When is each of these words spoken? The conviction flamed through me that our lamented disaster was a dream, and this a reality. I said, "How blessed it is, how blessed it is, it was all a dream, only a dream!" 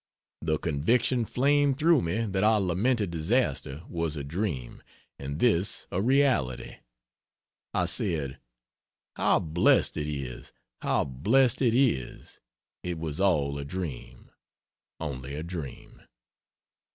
The 0.41 0.57
conviction 0.57 1.25
flamed 1.25 1.77
through 1.77 2.01
me 2.01 2.25
that 2.25 2.43
our 2.43 2.59
lamented 2.59 3.11
disaster 3.11 3.83
was 3.87 4.15
a 4.17 4.23
dream, 4.23 4.81
and 5.19 5.37
this 5.39 5.85
a 5.91 6.01
reality. 6.01 6.77
I 7.75 7.85
said, 7.85 8.39
"How 9.15 9.37
blessed 9.39 9.97
it 9.97 10.07
is, 10.07 10.53
how 10.81 11.03
blessed 11.03 11.61
it 11.61 11.75
is, 11.75 12.39
it 12.81 12.97
was 12.97 13.19
all 13.19 13.59
a 13.59 13.63
dream, 13.63 14.31
only 14.99 15.35
a 15.35 15.43
dream!" 15.43 16.01